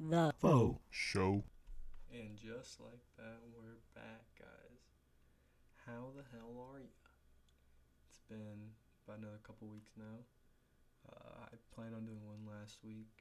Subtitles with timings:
[0.00, 1.44] the Faux Show.
[2.08, 4.80] And just like that, we're back, guys.
[5.84, 6.96] How the hell are you?
[8.08, 8.72] It's been
[9.04, 10.24] about another couple weeks now.
[11.04, 13.12] Uh, I planned on doing one last week.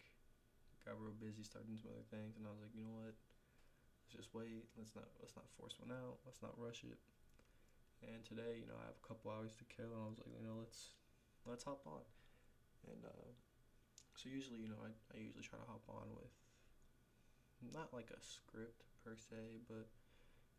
[0.87, 3.11] Got real busy, starting some other things, and I was like, you know what?
[3.11, 4.71] Let's just wait.
[4.79, 6.23] Let's not let's not force one out.
[6.23, 6.97] Let's not rush it.
[8.07, 10.31] And today, you know, I have a couple hours to kill, and I was like,
[10.31, 10.95] you know, let's
[11.43, 12.07] let's hop on.
[12.87, 13.35] And uh,
[14.15, 16.31] so usually, you know, I I usually try to hop on with
[17.61, 19.87] not like a script per se, but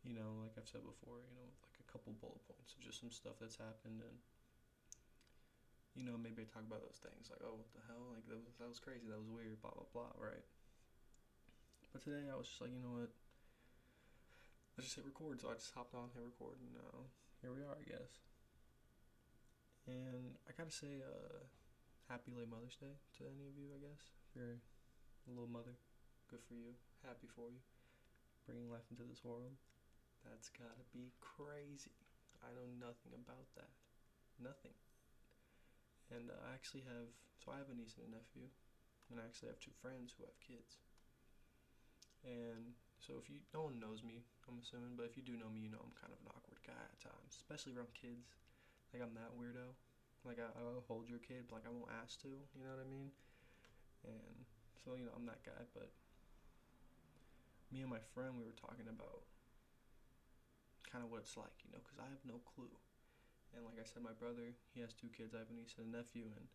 [0.05, 3.13] you know, like I've said before, you know, like a couple bullet points just some
[3.13, 4.17] stuff that's happened and
[5.93, 8.39] you know, maybe I talk about those things like, oh, what the hell, like that
[8.39, 10.45] was that was crazy, that was weird, blah blah blah, right?
[11.91, 13.11] But today I was just like, you know what?
[14.79, 15.43] Let's just hit record.
[15.43, 17.11] So I just hopped on, hit record, and now
[17.43, 18.23] here we are, I guess.
[19.83, 21.43] And I gotta say, uh,
[22.07, 24.15] happy late Mother's Day to any of you, I guess.
[24.31, 24.63] If you're
[25.27, 25.75] a little mother,
[26.31, 27.61] good for you, happy for you,
[28.45, 29.57] bringing life into this world.
[30.25, 31.97] That's gotta be crazy.
[32.41, 33.73] I know nothing about that,
[34.41, 34.73] nothing.
[36.13, 37.09] And uh, I actually have,
[37.41, 38.49] so I have a niece and a nephew,
[39.09, 40.81] and I actually have two friends who have kids.
[42.21, 45.49] And so if you, no one knows me, I'm assuming, but if you do know
[45.49, 48.37] me, you know I'm kind of an awkward guy at times, especially around kids.
[48.93, 49.73] Like I'm that weirdo.
[50.21, 52.29] Like I, I'll hold your kid, but like I won't ask to.
[52.29, 53.09] You know what I mean?
[54.05, 54.35] And
[54.83, 55.65] so you know I'm that guy.
[55.73, 55.89] But
[57.71, 59.23] me and my friend, we were talking about
[60.91, 62.71] kind of what it's like, you know, because I have no clue.
[63.55, 65.31] And like I said, my brother, he has two kids.
[65.35, 66.47] I have a niece and a nephew, and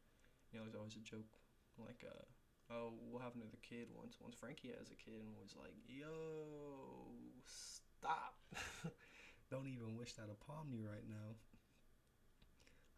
[0.52, 1.28] you know, there's always a joke
[1.76, 2.24] like, uh,
[2.72, 7.12] "Oh, we'll have another kid once." Once Frankie has a kid, and was like, "Yo,
[7.44, 8.40] stop!
[9.52, 11.36] Don't even wish that upon me right now."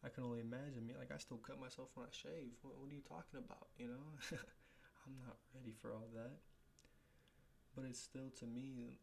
[0.07, 0.95] I can only imagine me.
[0.95, 2.55] Like I still cut myself when I shave.
[2.63, 3.67] What, what are you talking about?
[3.75, 4.05] You know,
[5.11, 6.39] I'm not ready for all that.
[7.79, 8.99] But it's still to me.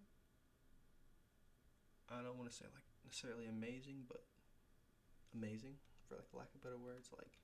[2.12, 4.20] I don't want to say like necessarily amazing, but
[5.32, 7.08] amazing for like lack of better words.
[7.16, 7.40] Like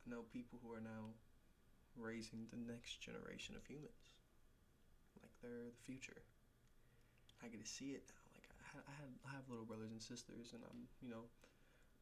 [0.00, 1.12] I know people who are now
[1.92, 4.16] raising the next generation of humans.
[5.20, 6.24] Like they're the future.
[7.44, 8.24] I get to see it now.
[8.32, 8.48] Like
[8.88, 11.28] I had, I have little brothers and sisters, and I'm, you know,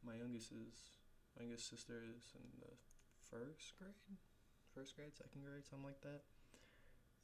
[0.07, 1.03] my youngest is,
[1.35, 2.71] my youngest sister is in the
[3.19, 3.99] first grade,
[4.71, 6.23] first grade, second grade, something like that.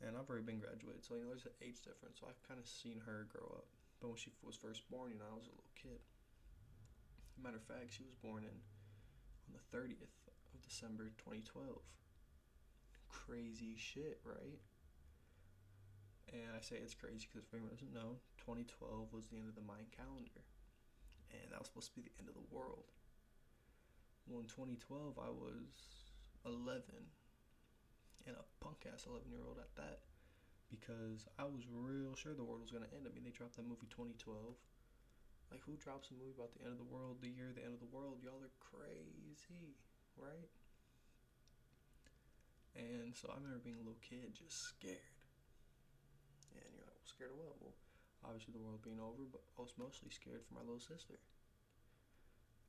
[0.03, 2.19] And I've already been graduated, so you know, there's an age difference.
[2.19, 3.71] So I've kind of seen her grow up.
[4.03, 6.03] But when she was first born, you know, I was a little kid.
[7.39, 8.59] Matter of fact, she was born in
[9.47, 10.11] on the 30th
[10.51, 11.79] of December 2012.
[13.07, 14.59] Crazy shit, right?
[16.35, 19.55] And I say it's crazy because if anyone doesn't know, 2012 was the end of
[19.55, 20.43] the Mayan calendar.
[21.31, 22.91] And that was supposed to be the end of the world.
[24.27, 26.11] Well, in 2012, I was
[26.43, 26.83] 11.
[28.27, 30.07] And a punk ass 11 year old at that.
[30.71, 33.05] Because I was real sure the world was going to end.
[33.05, 34.57] I mean, they dropped that movie 2012.
[35.53, 37.77] Like, who drops a movie about the end of the world, the year the end
[37.77, 38.25] of the world?
[38.25, 39.77] Y'all are crazy,
[40.17, 40.49] right?
[42.73, 45.13] And so I remember being a little kid just scared.
[46.57, 47.61] And you're like, well, scared of what?
[47.61, 47.77] Well,
[48.25, 51.21] obviously the world being over, but I was mostly scared for my little sister.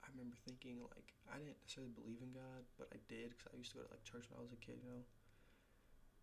[0.04, 3.56] I remember thinking, like, I didn't necessarily believe in God, but I did because I
[3.56, 5.08] used to go to, like, church when I was a kid, you know?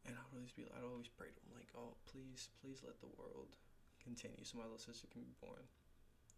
[0.08, 2.98] And I would always be, I'd always pray to him, like, oh, please, please let
[3.04, 3.52] the world
[4.00, 5.64] continue so my little sister can be born.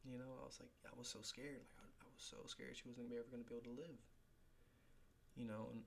[0.03, 1.63] You know, I was like, I was so scared.
[1.79, 4.03] Like, I, I was so scared she wasn't ever to be able to live.
[5.39, 5.87] You know, and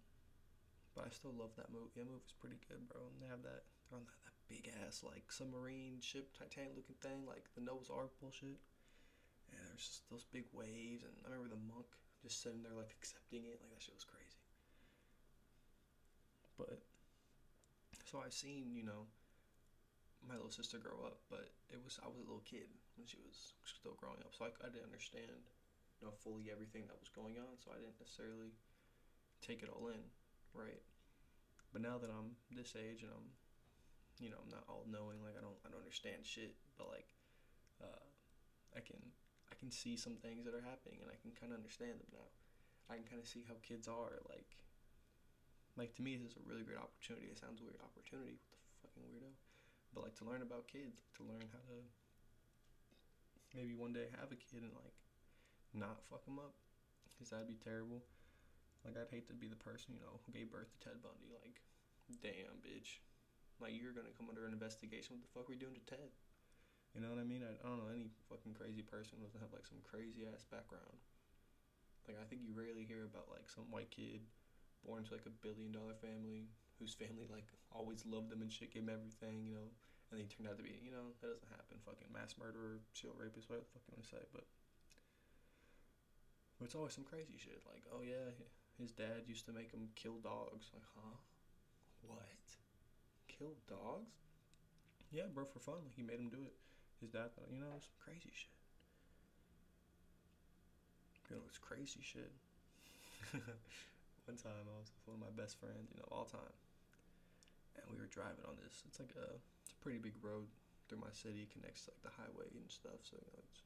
[0.95, 1.91] but I still love that movie.
[1.99, 3.11] That movie's pretty good, bro.
[3.11, 7.27] And they have that on that, that big ass like submarine ship, Titanic looking thing,
[7.27, 8.63] like the Noah's Ark bullshit.
[9.51, 11.85] And there's just those big waves, and I remember the monk
[12.23, 14.41] just sitting there like accepting it, like that shit was crazy.
[16.57, 16.81] But
[18.05, 19.09] so I've seen, you know,
[20.21, 23.17] my little sister grow up, but it was I was a little kid when she
[23.21, 25.41] was still growing up, so I, I didn't understand,
[26.01, 27.57] you know, fully everything that was going on.
[27.61, 28.57] So I didn't necessarily
[29.41, 30.01] take it all in,
[30.53, 30.81] right?
[31.73, 33.27] But now that I'm this age and I'm,
[34.21, 37.09] you know, I'm not all knowing, like I don't I don't understand shit, but like,
[37.81, 38.05] uh,
[38.73, 39.01] I can
[39.49, 42.13] I can see some things that are happening and I can kind of understand them
[42.13, 42.29] now.
[42.85, 44.64] I can kind of see how kids are like.
[45.75, 47.27] Like to me, this is a really great opportunity.
[47.27, 48.39] It sounds weird, opportunity.
[48.39, 49.35] What the fucking weirdo
[49.95, 51.79] but like to learn about kids, to learn how to
[53.55, 54.99] maybe one day have a kid and like
[55.71, 56.59] not fuck them up,
[57.07, 58.03] because that'd be terrible.
[58.83, 61.31] Like I'd hate to be the person you know who gave birth to Ted Bundy.
[61.31, 61.63] Like,
[62.19, 62.99] damn, bitch,
[63.63, 65.15] like you're gonna come under an investigation.
[65.15, 66.11] What the fuck are we doing to Ted?
[66.91, 67.43] You know what I mean?
[67.43, 70.99] I, I don't know any fucking crazy person doesn't have like some crazy ass background.
[72.03, 74.27] Like I think you rarely hear about like some white kid
[74.85, 76.47] born to like a billion dollar family
[76.77, 79.67] whose family like always loved them and shit, gave them everything, you know,
[80.11, 81.81] and they turned out to be, you know, that doesn't happen.
[81.81, 84.45] Fucking mass murderer, serial rapist, whatever the fuck you want to say, but.
[86.55, 87.59] But it's always some crazy shit.
[87.67, 88.31] Like, oh yeah,
[88.79, 90.71] his dad used to make him kill dogs.
[90.71, 91.19] Like, huh?
[92.07, 92.45] What?
[93.27, 94.15] Kill dogs?
[95.11, 95.83] Yeah, bro, for fun.
[95.83, 96.55] Like, he made him do it.
[97.01, 98.55] His dad, you know, some crazy shit.
[101.29, 102.31] You know, it's crazy shit.
[104.25, 106.57] one time I was with one of my best friends, you know, all time,
[107.77, 108.81] and we were driving on this.
[108.89, 110.49] It's like a, it's a pretty big road
[110.89, 111.45] through my city.
[111.45, 113.61] It connects like the highway and stuff, so you know, it's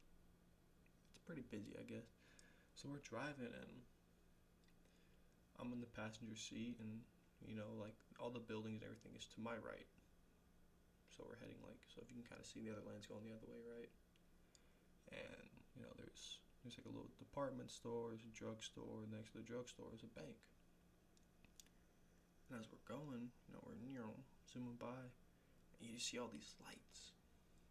[1.12, 2.08] it's pretty busy, I guess.
[2.76, 3.72] So we're driving, and
[5.60, 7.04] I'm in the passenger seat, and
[7.44, 9.88] you know, like all the buildings and everything is to my right.
[11.12, 13.26] So we're heading like, so if you can kind of see the other lanes going
[13.26, 13.92] the other way, right?
[15.12, 16.09] And you know, there's
[16.62, 20.12] there's like a little department store, there's a drugstore, next to the drugstore is a
[20.12, 20.36] bank.
[22.50, 24.12] And as we're going, you know, we're you know
[24.50, 25.00] zooming by,
[25.78, 27.14] and you just see all these lights,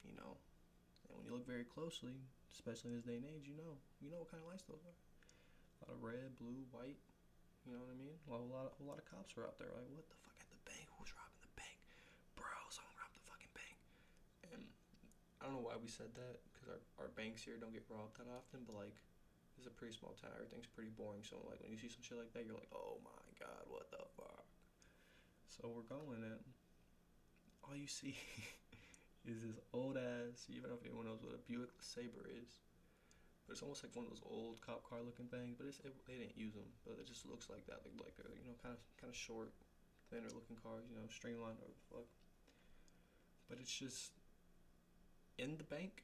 [0.01, 0.39] you know.
[1.05, 2.15] And when you look very closely,
[2.55, 4.81] especially in this day and age, you know, you know what kind of lights those
[4.87, 4.95] are.
[4.95, 6.99] A lot of red, blue, white.
[7.67, 8.15] You know what I mean?
[8.23, 9.69] Well, a lot of a lot of cops are out there.
[9.75, 10.17] Like, what the
[10.65, 10.87] bank?
[10.97, 11.77] Who's robbing the bank?
[12.35, 13.77] Bro, someone robbed the fucking bank.
[14.53, 14.63] And
[15.39, 18.19] I don't know why we said that because our, our banks here don't get robbed
[18.19, 18.99] that often, but like
[19.55, 20.35] it's a pretty small town.
[20.35, 21.23] Everything's pretty boring.
[21.23, 23.87] So like when you see some shit like that, you're like, oh my god, what
[23.91, 24.47] the fuck?
[25.47, 26.43] So we're going and
[27.63, 28.15] all you see
[29.27, 30.47] is this old ass.
[30.47, 32.59] Know if anyone knows what a Buick Saber is,
[33.47, 35.55] but it's almost like one of those old cop car looking things.
[35.55, 37.79] But it's it, they didn't use them, but it just looks like that.
[37.87, 39.55] Like like they're you know kind of kind of short,
[40.11, 40.83] thinner looking cars.
[40.91, 42.09] You know streamlined or the fuck.
[43.47, 44.18] But it's just
[45.39, 46.03] in the bank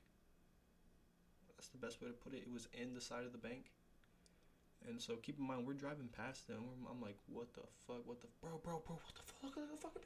[1.65, 2.45] that's the best way to put it.
[2.45, 3.71] It was in the side of the bank.
[4.85, 6.61] And so keep in mind, we're driving past them.
[6.85, 8.05] I'm like, what the fuck?
[8.05, 9.01] What the bro, bro, bro?
[9.01, 9.55] What the fuck?
[9.57, 10.05] What the fuck?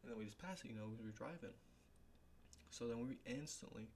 [0.00, 0.72] And then we just pass it.
[0.72, 1.52] You know, we were driving.
[2.70, 3.92] So then we instantly,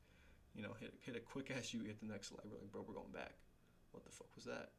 [0.52, 2.44] you know, hit hit a quick ass U at the next light.
[2.44, 3.32] We're like, bro, we're going back.
[3.96, 4.76] What the fuck was that?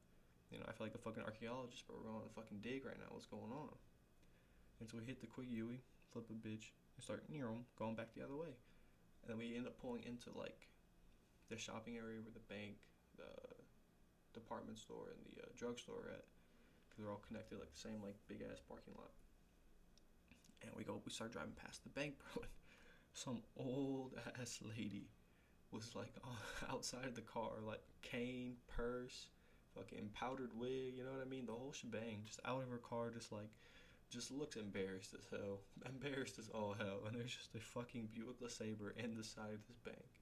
[0.53, 2.85] You know, I feel like a fucking archaeologist, but we're going on a fucking dig
[2.85, 3.09] right now.
[3.09, 3.73] What's going on?
[4.77, 7.95] And so we hit the quick Yui, flip a bitch, and start, you know, going
[7.95, 8.53] back the other way.
[9.21, 10.67] And then we end up pulling into like
[11.49, 12.77] the shopping area where the bank,
[13.17, 13.31] the
[14.33, 16.25] department store, and the uh, drugstore at,
[16.87, 19.11] because they're all connected like the same like big ass parking lot.
[20.63, 22.43] And we go, we start driving past the bank, bro.
[23.13, 25.09] Some old ass lady
[25.71, 26.13] was like
[26.71, 29.27] outside of the car, like cane, purse,
[29.75, 31.45] fucking powdered wig, you know what I mean?
[31.45, 33.49] The whole shebang, just out of her car, just like,
[34.11, 35.59] just looks embarrassed as hell.
[35.85, 36.99] Embarrassed as all hell.
[37.07, 40.21] And there's just a fucking Buick LeSabre in the side of this bank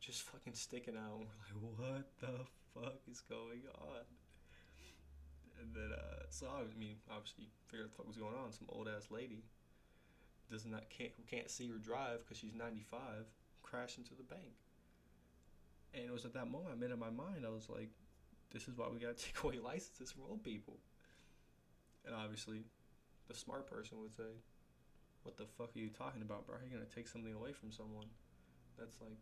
[0.00, 1.28] just fucking sticking out.
[1.52, 2.44] And we're like, what the
[2.74, 4.04] fuck is going on?
[5.60, 8.50] And then, uh, so I mean, obviously, figured out what was going on.
[8.52, 9.44] Some old ass lady
[10.50, 13.00] does not can't who can't see or drive because she's 95
[13.62, 14.56] crashed into the bank.
[15.92, 17.44] And it was at that moment I made up my mind.
[17.46, 17.90] I was like,
[18.52, 20.78] this is why we gotta take away licenses from old people.
[22.06, 22.64] And obviously,
[23.30, 24.42] the smart person would say,
[25.22, 26.56] "What the fuck are you talking about, bro?
[26.56, 28.10] How are you gonna take something away from someone
[28.76, 29.20] that's like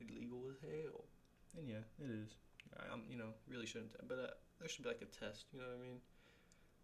[0.00, 1.04] illegal as hell.
[1.56, 2.36] And yeah, it is.
[2.92, 3.92] I'm, you know, really shouldn't.
[4.06, 5.46] But uh, there should be like a test.
[5.52, 6.00] You know what I mean?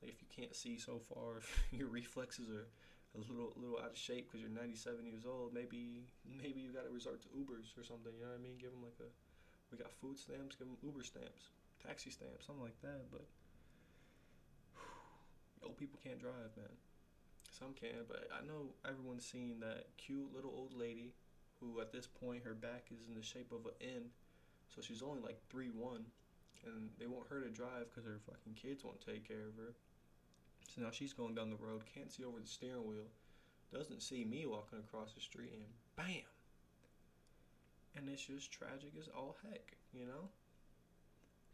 [0.02, 2.68] Like if you can't see so far, if your reflexes are
[3.14, 6.84] a little little out of shape because you're 97 years old, maybe maybe you got
[6.84, 8.12] to resort to Ubers or something.
[8.12, 8.58] You know what I mean?
[8.60, 9.08] Give them like a,
[9.70, 10.56] we got food stamps.
[10.56, 13.08] Give them Uber stamps, taxi stamps, something like that.
[13.12, 13.24] But
[15.64, 16.76] old people can't drive, man.
[17.50, 21.14] Some can, but I know everyone's seen that cute little old lady
[21.60, 24.02] who at this point her back is in the shape of an N,
[24.74, 26.04] so she's only like three one,
[26.66, 29.74] and they want her to drive because her fucking kids won't take care of her.
[30.68, 33.06] So now she's going down the road, can't see over the steering wheel,
[33.72, 35.62] doesn't see me walking across the street, and
[35.96, 36.24] bam.
[37.96, 40.28] And it's just tragic as all heck, you know?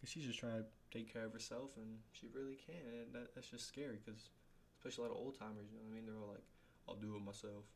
[0.01, 2.89] Because she's just trying to take care of herself, and she really can't.
[3.05, 4.33] And that, that's just scary, because
[4.81, 6.07] especially a lot of old timers, you know what I mean?
[6.09, 6.49] They're all like,
[6.89, 7.69] I'll do it myself.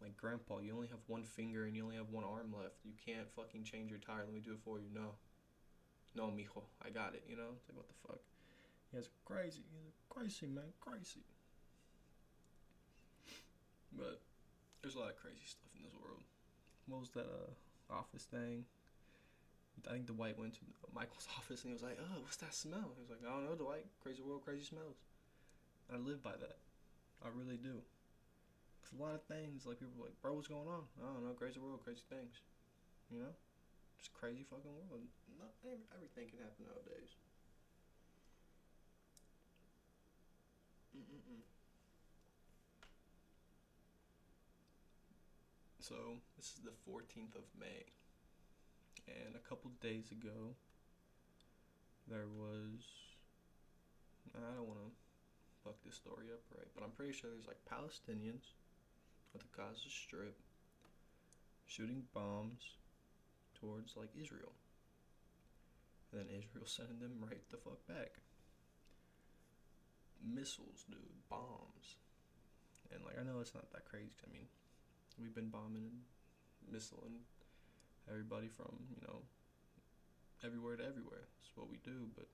[0.00, 2.76] Like grandpa you only have one finger and you only have one arm left.
[2.84, 4.24] You can't fucking change your tire.
[4.24, 4.86] Let me do it for you.
[4.92, 5.16] No.
[6.14, 6.62] No mijo.
[6.84, 7.56] I got it you know?
[7.56, 8.20] It's like what the fuck?
[8.90, 9.62] He has crazy.
[9.70, 10.76] He's crazy man.
[10.80, 11.24] Crazy.
[13.96, 14.20] But
[14.82, 16.22] there's a lot of crazy stuff in this world.
[16.86, 17.48] What was that uh
[17.88, 18.64] office thing
[19.86, 20.60] I think Dwight went to
[20.94, 23.44] Michael's office and he was like, "Oh, what's that smell?" He was like, "I don't
[23.44, 23.86] know, Dwight.
[24.02, 24.96] Crazy world, crazy smells."
[25.92, 26.58] I live by that.
[27.24, 27.82] I really do.
[28.82, 31.24] Cause a lot of things like people are like, "Bro, what's going on?" I don't
[31.26, 31.34] know.
[31.34, 32.40] Crazy world, crazy things.
[33.10, 33.34] You know,
[33.98, 35.06] just crazy fucking world.
[35.38, 35.52] Not
[35.94, 37.16] everything can happen nowadays.
[40.96, 41.42] Mm-mm-mm.
[45.80, 45.94] So
[46.36, 47.84] this is the fourteenth of May
[49.08, 50.54] and a couple days ago,
[52.08, 52.80] there was.
[54.34, 54.90] I don't want to
[55.62, 56.66] fuck this story up, right?
[56.74, 58.52] But I'm pretty sure there's like Palestinians
[59.34, 60.36] at the Gaza Strip
[61.66, 62.76] shooting bombs
[63.58, 64.52] towards like Israel.
[66.12, 68.18] And then Israel sending them right the fuck back.
[70.24, 72.00] Missiles, dude, bombs.
[72.92, 74.18] And like I know it's not that crazy.
[74.26, 74.46] I mean,
[75.20, 77.22] we've been bombing and missiling
[78.08, 79.22] everybody from, you know,
[80.44, 81.24] everywhere to everywhere.
[81.40, 82.26] That's what we do, but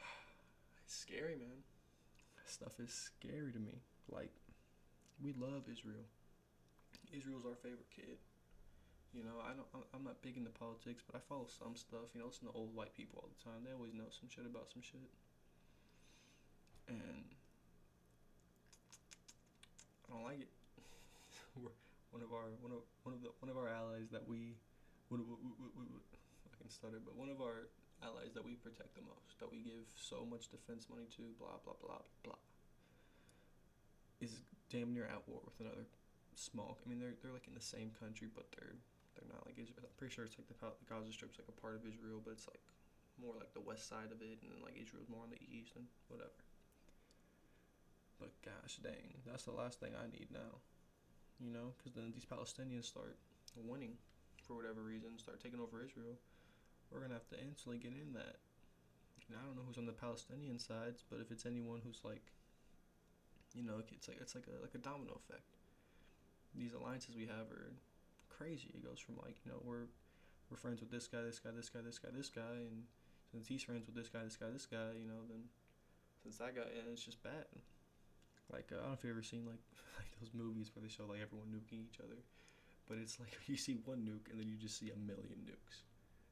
[0.84, 1.64] it's scary, man.
[2.46, 3.80] Stuff is scary to me.
[4.08, 4.32] Like
[5.22, 6.04] we love Israel.
[7.12, 8.16] Israel's our favorite kid.
[9.12, 9.68] You know, I don't.
[9.94, 12.12] I'm not big into politics, but I follow some stuff.
[12.12, 13.64] You know, listen to old white people all the time.
[13.64, 15.08] They always know some shit about some shit.
[16.88, 17.24] And
[20.08, 20.52] I don't like it.
[22.10, 24.56] one of our one of one of the one of our allies that we
[25.10, 27.68] would I can stutter, but one of our
[28.02, 31.58] allies that we protect the most, that we give so much defense money to, blah
[31.64, 32.40] blah blah blah,
[34.20, 35.86] is damn near at war with another
[36.34, 36.78] small.
[36.80, 38.76] I mean, they're they're like in the same country, but they're
[39.16, 39.88] they're not like Israel.
[39.88, 42.38] I'm pretty sure it's like the, the Gaza Strip's like a part of Israel, but
[42.38, 42.62] it's like
[43.18, 45.74] more like the west side of it, and then like Israel's more on the east
[45.74, 46.38] and whatever.
[48.18, 50.62] But gosh dang, that's the last thing I need now.
[51.38, 53.16] You know, because then these Palestinians start
[53.54, 53.94] winning
[54.42, 56.18] for whatever reason, start taking over Israel.
[56.90, 58.42] We're gonna have to instantly get in that.
[59.28, 62.32] And I don't know who's on the Palestinian sides, but if it's anyone who's like,
[63.54, 65.56] you know, it's like it's like a like a domino effect.
[66.56, 67.76] These alliances we have are
[68.32, 68.72] crazy.
[68.74, 69.92] It goes from like you know we're
[70.50, 72.88] we're friends with this guy, this guy, this guy, this guy, this guy, and
[73.30, 75.44] since he's friends with this guy, this guy, this guy, you know, then
[76.22, 77.44] since that guy, yeah, it's just bad.
[78.52, 79.60] Like uh, I don't know if you've ever seen like
[80.00, 82.20] like those movies where they show like everyone nuking each other,
[82.88, 85.84] but it's like you see one nuke and then you just see a million nukes,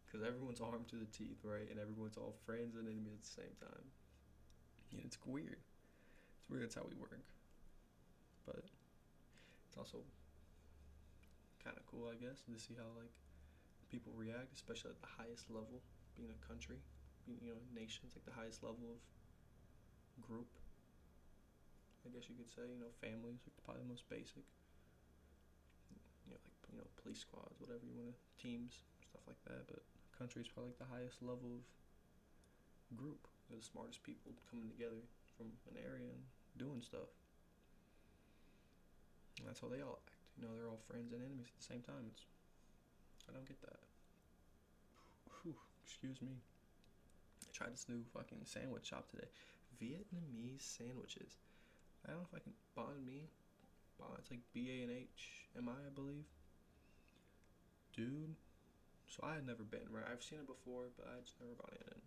[0.05, 3.37] because everyone's armed to the teeth, right, and everyone's all friends and enemies at the
[3.45, 3.87] same time.
[4.93, 5.61] And it's weird.
[5.61, 6.63] It's weird.
[6.63, 7.21] That's how we work.
[8.47, 8.63] But
[9.69, 10.07] it's also
[11.67, 13.11] kind of cool, I guess, to see how like
[13.91, 15.83] people react, especially at the highest level,
[16.15, 16.79] being a country,
[17.27, 19.01] being you know nations, like the highest level of
[20.23, 20.47] group.
[22.07, 24.47] I guess you could say, you know, families probably the most basic.
[26.23, 29.67] You know, like you know, police squads, whatever you want to, teams, stuff like that.
[29.67, 29.83] But
[30.15, 31.67] country is probably like the highest level of
[32.95, 33.27] group.
[33.51, 35.03] They're the smartest people coming together
[35.35, 36.23] from an area and
[36.55, 37.11] doing stuff.
[39.43, 40.15] And that's how they all act.
[40.39, 42.07] You know, they're all friends and enemies at the same time.
[42.15, 42.23] It's
[43.27, 43.83] I don't get that.
[45.43, 46.39] Whew, excuse me.
[47.43, 49.27] I tried this new fucking sandwich shop today.
[49.83, 51.43] Vietnamese sandwiches.
[52.07, 53.29] I don't know if I can banh mi.
[53.99, 56.29] Bond, it's like B A N H M I, I believe.
[57.95, 58.37] Dude.
[59.09, 60.05] So I had never been, right?
[60.05, 62.01] I've seen it before, but I just never gone in.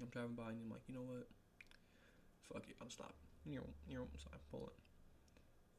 [0.00, 1.28] I'm driving by and I'm like, you know what?
[2.48, 3.14] Fuck it, I'm stopping.
[3.44, 4.80] You're, you're, so I'm pulling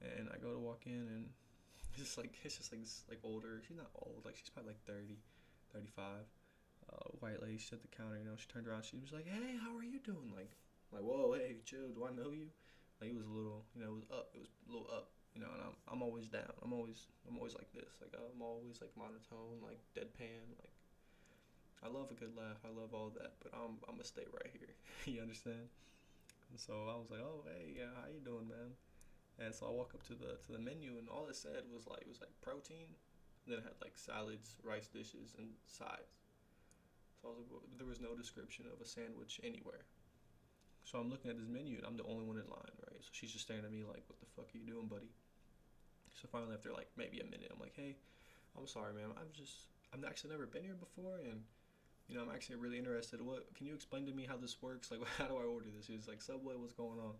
[0.01, 1.25] and I go to walk in and
[1.93, 4.73] it's just like it's just like this like older she's not old like she's probably
[4.73, 5.17] like 30
[5.73, 6.25] 35
[6.91, 9.27] uh, white lady she's at the counter you know she turned around she was like
[9.27, 10.51] hey how are you doing like
[10.91, 12.49] like whoa hey chill do I know you
[13.01, 15.09] like it was a little you know it was up it was a little up
[15.33, 18.41] you know and I'm, I'm always down I'm always I'm always like this like I'm
[18.41, 20.75] always like monotone like deadpan like
[21.81, 24.53] I love a good laugh I love all that but I'm I'm gonna stay right
[24.53, 24.77] here
[25.09, 25.67] you understand
[26.53, 28.77] and so I was like oh hey yeah how you doing man
[29.41, 31.87] and so I walk up to the to the menu, and all it said was
[31.87, 32.93] like it was like protein.
[33.45, 36.21] And then it had like salads, rice dishes, and sides.
[37.17, 39.89] So I was like, well, there was no description of a sandwich anywhere.
[40.83, 42.99] So I'm looking at this menu, and I'm the only one in line, right?
[43.01, 45.11] So she's just staring at me like, "What the fuck are you doing, buddy?"
[46.19, 47.97] So finally, after like maybe a minute, I'm like, "Hey,
[48.57, 49.13] I'm sorry, ma'am.
[49.15, 51.43] I've just I've actually never been here before, and
[52.07, 53.21] you know I'm actually really interested.
[53.21, 54.91] What can you explain to me how this works?
[54.91, 57.15] Like, how do I order this?" He was like, "Subway, what's going on?"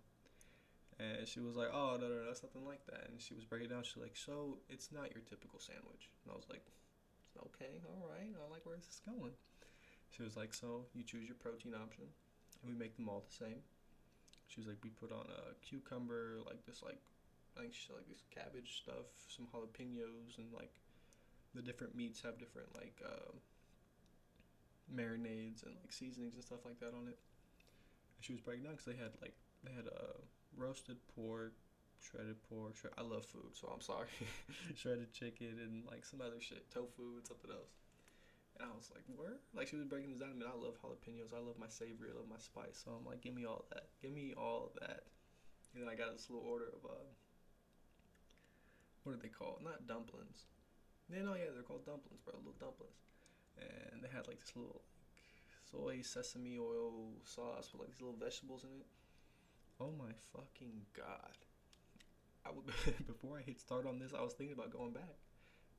[1.00, 3.70] And she was like, "Oh no, no, no, something like that." And she was breaking
[3.70, 3.84] down.
[3.84, 6.66] She's like, "So it's not your typical sandwich." And I was like,
[7.38, 8.34] "Okay, all right.
[8.36, 9.34] I like where this is going."
[10.12, 12.12] She was like, "So you choose your protein option,
[12.62, 13.62] and we make them all the same."
[14.48, 17.00] She was like, "We put on a cucumber, like this, like
[17.58, 20.74] I think she said like this cabbage stuff, some jalapenos, and like
[21.54, 23.32] the different meats have different like uh,
[24.94, 27.20] marinades and like seasonings and stuff like that on it."
[28.18, 30.18] And she was breaking down because they had like they had a uh,
[30.56, 31.54] roasted pork,
[32.00, 32.76] shredded pork.
[32.76, 34.08] Shred- I love food, so I'm sorry.
[34.76, 37.81] shredded chicken and like some other shit, tofu and something else.
[38.62, 39.42] And I was like, where?
[39.58, 40.38] Like she was breaking this down.
[40.38, 41.34] I mean, I love jalapenos.
[41.34, 42.14] I love my savory.
[42.14, 42.78] I love my spice.
[42.78, 43.90] So I'm like, give me all that.
[43.98, 45.10] Give me all that.
[45.74, 47.10] And then I got this little order of uh,
[49.02, 49.66] what are they called?
[49.66, 50.46] Not dumplings.
[51.10, 52.38] Yeah, no, yeah, they're called dumplings, bro.
[52.38, 53.02] Little dumplings.
[53.58, 55.02] And they had like this little like,
[55.66, 58.88] soy sesame oil sauce with like these little vegetables in it.
[59.82, 61.34] Oh my fucking god!
[62.46, 62.70] I would
[63.10, 65.18] before I hit start on this, I was thinking about going back.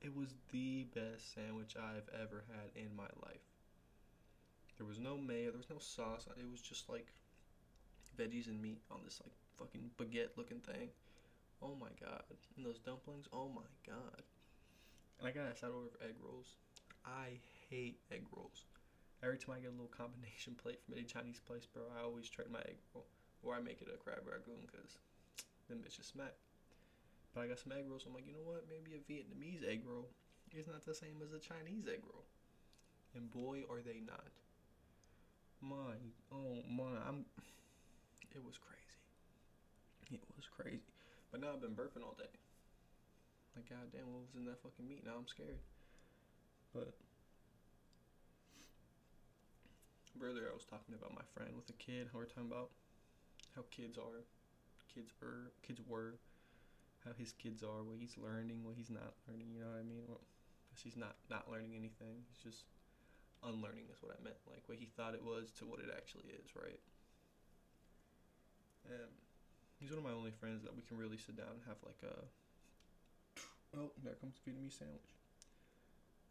[0.03, 3.47] It was the best sandwich I've ever had in my life.
[4.77, 6.27] There was no mayo, there was no sauce.
[6.37, 7.07] It was just like
[8.19, 10.91] veggies and meat on this like fucking baguette looking thing.
[11.63, 12.25] Oh my god.
[12.57, 14.27] And those dumplings, oh my god.
[15.21, 16.57] And I got a side order of egg rolls.
[17.07, 17.39] I
[17.71, 18.65] hate egg rolls.
[19.23, 22.29] Every time I get a little combination plate from any Chinese place, bro, I always
[22.29, 23.07] trade my egg roll.
[23.45, 24.99] Or I make it a crab rangoon because
[25.69, 26.35] them bitches smack.
[27.35, 28.05] But I got some egg rolls.
[28.07, 28.69] I'm like, you know what?
[28.69, 30.09] Maybe a Vietnamese egg roll
[30.53, 32.25] is not the same as a Chinese egg roll.
[33.17, 34.33] And boy, are they not.
[35.61, 35.97] My,
[36.33, 37.25] oh my, I'm.
[38.33, 38.97] It was crazy.
[40.17, 40.89] It was crazy.
[41.31, 42.33] But now I've been burping all day.
[43.55, 45.05] Like, goddamn, what was in that fucking meat?
[45.05, 45.61] Now I'm scared.
[46.73, 46.97] But
[50.17, 52.09] earlier I was talking about my friend with a kid.
[52.13, 52.71] How we're talking about
[53.55, 54.25] how kids are,
[54.89, 56.17] kids were, kids were,
[57.05, 59.51] how his kids are, what he's learning, what he's not learning.
[59.51, 60.07] You know what I mean?
[60.07, 60.23] Well,
[60.79, 62.23] he's not not learning anything.
[62.31, 62.65] He's just
[63.43, 64.39] unlearning is what I meant.
[64.47, 66.81] Like what he thought it was to what it actually is, right?
[68.87, 69.11] And
[69.79, 72.01] he's one of my only friends that we can really sit down and have like
[72.07, 72.15] a.
[73.75, 75.17] Oh, there comes the Vietnamese sandwich.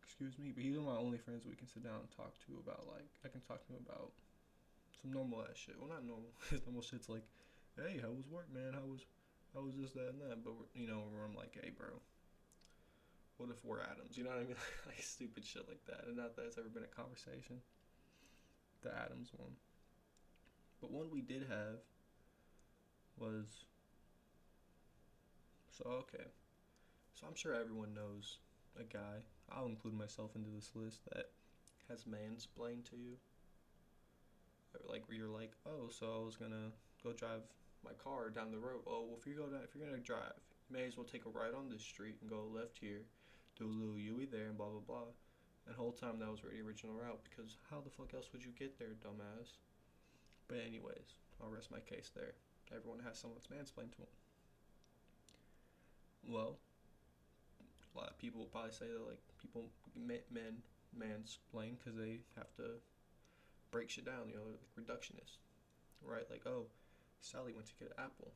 [0.05, 2.31] Excuse me, but he's one of my only friends we can sit down and talk
[2.47, 4.15] to about like I can talk to him about
[5.01, 5.75] some normal ass shit.
[5.75, 6.31] Well, not normal.
[6.47, 7.25] His normal shit's like,
[7.75, 8.77] hey, how was work, man?
[8.77, 9.03] How was
[9.53, 10.43] how was just that, and that?
[10.43, 11.99] But you know, where I'm like, hey, bro,
[13.37, 14.17] what if we're atoms?
[14.17, 14.55] You know what I mean?
[14.87, 16.07] like stupid shit like that.
[16.07, 17.57] And not that it's ever been a conversation.
[18.81, 19.51] The atoms one.
[20.79, 21.81] But one we did have
[23.19, 23.65] was
[25.69, 26.25] so okay.
[27.15, 28.37] So I'm sure everyone knows
[28.79, 29.21] a guy.
[29.51, 31.29] I'll include myself into this list that
[31.89, 33.17] has mansplained to you.
[34.87, 36.71] Like where you're like, oh, so I was gonna
[37.03, 37.41] go drive
[37.83, 38.81] my car down the road.
[38.87, 40.39] Oh, well, if you go down, if you're gonna drive,
[40.69, 43.03] you may as well take a right on this street and go left here,
[43.57, 45.09] do a little U there, and blah blah blah.
[45.67, 48.51] And whole time that was the original route because how the fuck else would you
[48.57, 49.57] get there, dumbass?
[50.47, 52.33] But anyways, I'll rest my case there.
[52.75, 54.15] Everyone has someone's mansplained to them.
[56.27, 56.57] Well,
[57.93, 60.63] a lot of people will probably say that like people men
[60.97, 62.79] mansplain because they have to
[63.71, 64.29] break shit down.
[64.29, 65.37] You know, like reductionist,
[66.03, 66.29] right?
[66.29, 66.65] Like, oh,
[67.21, 68.33] Sally went to get an apple,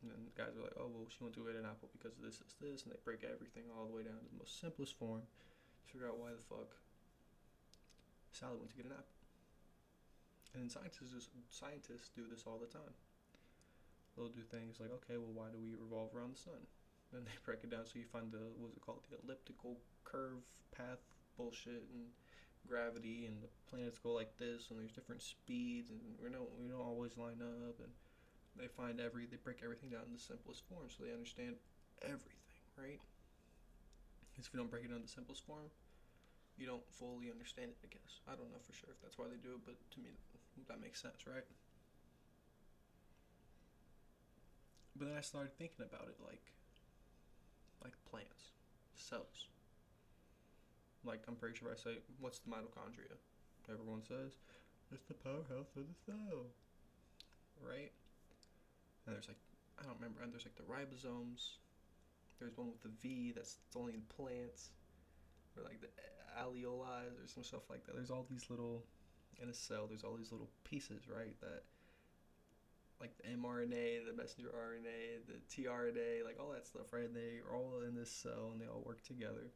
[0.00, 2.14] and then the guys are like, oh, well, she went to get an apple because
[2.14, 4.60] of this, this, this, and they break everything all the way down to the most
[4.60, 6.76] simplest form to figure out why the fuck
[8.30, 9.18] Sally went to get an apple.
[10.54, 12.94] And then scientists just, scientists do this all the time.
[14.14, 16.62] They'll do things like, okay, well, why do we revolve around the sun?
[17.10, 20.44] Then they break it down so you find the what's it called the elliptical curve
[20.76, 21.00] path
[21.36, 22.12] bullshit and
[22.66, 26.68] gravity and the planets go like this and there's different speeds and we don't we
[26.68, 27.88] don't always line up and
[28.58, 31.56] they find every they break everything down in the simplest form so they understand
[32.02, 33.00] everything right
[34.34, 35.70] because if you don't break it down the simplest form
[36.58, 39.30] you don't fully understand it i guess i don't know for sure if that's why
[39.30, 40.10] they do it but to me
[40.66, 41.46] that makes sense right
[44.98, 46.52] but then i started thinking about it like
[47.82, 48.52] like plants,
[48.94, 49.46] cells.
[51.04, 53.16] Like I'm pretty sure I say, "What's the mitochondria?"
[53.70, 54.36] Everyone says,
[54.90, 56.50] "It's the powerhouse of the cell."
[59.18, 59.42] And there's like,
[59.82, 60.22] I don't remember.
[60.22, 61.58] And there's like the ribosomes.
[62.38, 64.70] There's one with the V that's only in plants,
[65.56, 67.96] or like the uh, alveoli or some stuff like that.
[67.96, 68.84] There's all these little
[69.42, 69.88] in a cell.
[69.88, 71.34] There's all these little pieces, right?
[71.40, 71.66] That
[73.00, 77.12] like the mRNA, the messenger RNA, the tRNA, like all that stuff, right?
[77.12, 79.50] They are all in this cell and they all work together.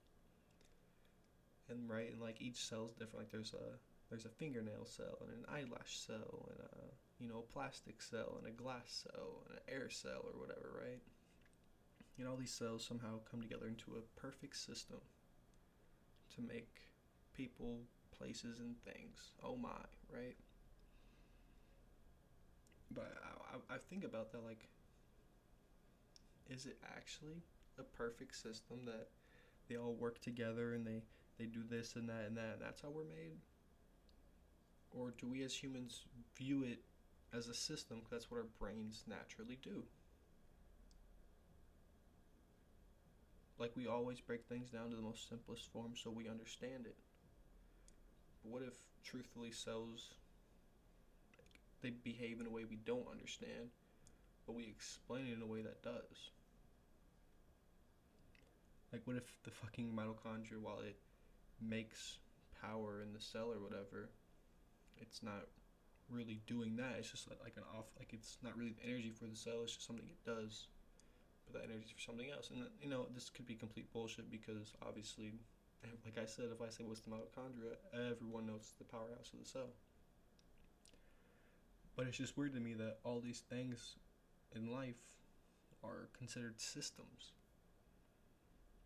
[1.71, 3.27] And right, and like each cell is different.
[3.27, 3.79] Like there's a
[4.11, 6.83] there's a fingernail cell and an eyelash cell and a
[7.23, 10.73] you know a plastic cell and a glass cell and an air cell or whatever,
[10.83, 11.01] right?
[12.19, 14.99] And all these cells somehow come together into a perfect system
[16.35, 16.81] to make
[17.33, 17.79] people,
[18.17, 19.31] places, and things.
[19.43, 19.69] Oh my,
[20.13, 20.37] right?
[22.91, 24.69] But I, I think about that like,
[26.51, 27.45] is it actually
[27.79, 29.09] a perfect system that
[29.69, 31.03] they all work together and they
[31.39, 33.39] they do this and that and that and that's how we're made?
[34.91, 36.03] Or do we as humans
[36.37, 36.81] view it
[37.37, 39.85] as a system because that's what our brains naturally do?
[43.59, 46.97] Like we always break things down to the most simplest form so we understand it.
[48.43, 50.15] But what if truthfully cells
[51.83, 53.71] they behave in a way we don't understand,
[54.47, 56.31] but we explain it in a way that does.
[58.93, 60.97] Like, what if the fucking mitochondria, while it
[61.61, 62.19] makes
[62.61, 64.11] power in the cell or whatever,
[65.01, 65.47] it's not
[66.13, 66.97] really doing that.
[66.99, 69.63] It's just like an off, like it's not really the energy for the cell.
[69.63, 70.69] It's just something it does,
[71.47, 72.51] but that energy is for something else.
[72.51, 75.33] And you know, this could be complete bullshit because obviously,
[76.05, 79.49] like I said, if I say what's the mitochondria, everyone knows the powerhouse of the
[79.49, 79.71] cell.
[81.97, 83.97] But it's just weird to me that all these things
[84.55, 85.19] in life
[85.85, 87.33] are considered systems.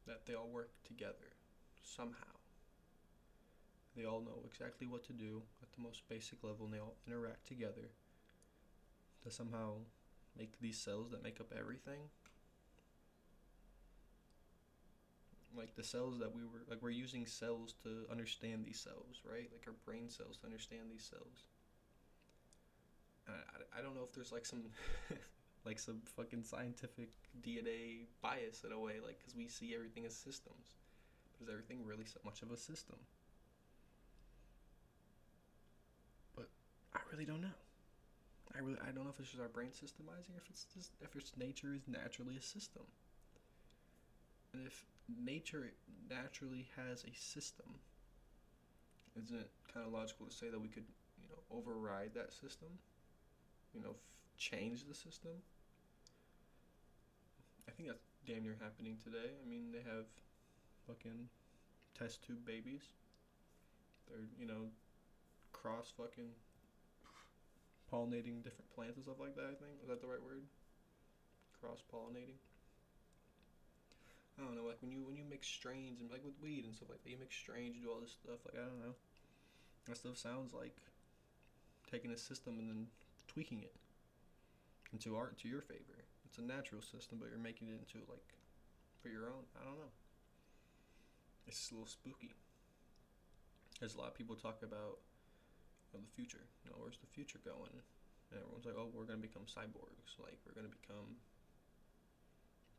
[0.07, 1.35] That they all work together
[1.83, 2.36] somehow.
[3.97, 6.97] They all know exactly what to do at the most basic level and they all
[7.07, 7.91] interact together
[9.25, 9.75] to somehow
[10.39, 12.01] make these cells that make up everything.
[15.57, 19.49] Like the cells that we were, like, we're using cells to understand these cells, right?
[19.51, 21.45] Like our brain cells to understand these cells.
[23.27, 24.63] I, I, don't know if there's like some
[25.65, 27.11] like some fucking scientific
[27.43, 30.77] DNA bias in a way, like because we see everything as systems.
[31.33, 32.97] But is everything really so much of a system?
[36.97, 37.55] I really don't know.
[38.55, 41.15] I really I don't know if it's just our brain systemizing, if it's just if
[41.17, 42.85] it's nature is naturally a system.
[44.53, 45.73] And if nature
[46.09, 47.79] naturally has a system,
[49.21, 50.85] isn't it kind of logical to say that we could,
[51.21, 52.69] you know, override that system?
[53.75, 54.03] You know, f-
[54.39, 55.43] change the system?
[57.69, 59.31] I think that's damn near happening today.
[59.43, 60.07] I mean, they have
[60.87, 61.29] fucking
[61.99, 62.83] test tube babies.
[64.09, 64.71] They're, you know,
[65.53, 66.33] cross fucking
[67.93, 69.83] pollinating different plants and stuff like that, I think.
[69.83, 70.43] Is that the right word?
[71.61, 72.39] Cross pollinating.
[74.37, 76.75] I don't know, like when you when you mix strains and like with weed and
[76.77, 78.93] stuff like that, you mix strains, you do all this stuff, like I don't know.
[79.89, 80.77] That stuff sounds like
[81.91, 82.87] taking a system and then
[83.29, 83.73] tweaking it
[84.93, 86.05] into art to your favor.
[86.27, 88.37] It's a natural system, but you're making it into like
[89.01, 89.49] for your own.
[89.57, 89.95] I don't know.
[91.47, 92.35] It's just a little spooky.
[93.81, 94.99] There's a lot of people talk about
[95.95, 96.47] know, the future.
[96.65, 97.79] You know, where's the future going?
[98.31, 100.19] And everyone's like, oh, we're gonna become cyborgs.
[100.19, 101.21] Like we're gonna become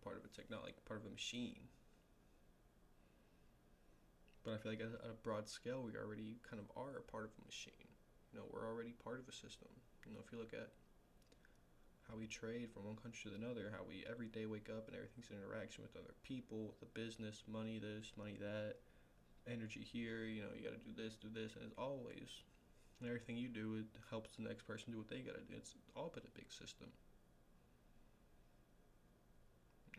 [0.03, 1.71] part of a technology, like part of a machine.
[4.43, 7.27] But I feel like at a broad scale, we already kind of are a part
[7.27, 7.91] of a machine.
[8.31, 9.67] You know, we're already part of a system.
[10.07, 10.71] You know, if you look at
[12.07, 14.95] how we trade from one country to another, how we every day wake up and
[14.95, 18.79] everything's an interaction with other people, with the business, money this, money that,
[19.47, 22.46] energy here, you know, you gotta do this, do this, and it's always
[22.99, 25.55] and everything you do it helps the next person do what they gotta do.
[25.55, 26.87] It's all but a big system.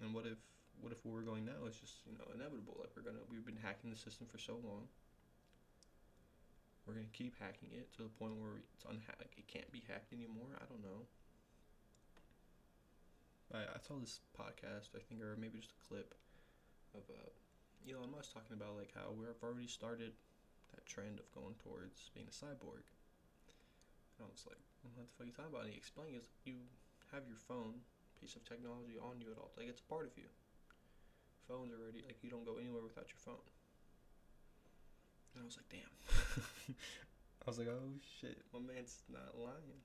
[0.03, 0.39] And what if
[0.81, 2.79] what if where we're going now is just, you know, inevitable?
[2.79, 4.87] Like we're gonna we've been hacking the system for so long.
[6.87, 9.83] We're gonna keep hacking it to the point where it's unha- like it can't be
[9.87, 10.55] hacked anymore.
[10.57, 11.07] I don't know.
[13.53, 16.15] I, I saw this podcast, I think, or maybe just a clip
[16.95, 17.29] of uh,
[17.89, 20.13] Elon Musk talking about like how we've already started
[20.75, 22.85] that trend of going towards being a cyborg.
[24.19, 25.65] And I was like, what the fuck are you talking about?
[25.69, 26.59] And he explained is you
[27.13, 27.87] have your phone
[28.19, 29.55] piece of technology on you at all.
[29.55, 30.29] Like it's a part of you.
[31.47, 33.47] Phone's already like you don't go anywhere without your phone.
[35.33, 35.95] And I was like, damn.
[37.43, 39.81] I was like, oh shit, my man's not lying.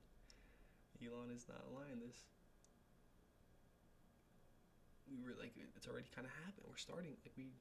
[1.00, 2.00] Elon is not lying.
[2.00, 2.28] This
[5.14, 6.66] we were like, it's already kind of happened.
[6.66, 7.54] We're starting like we.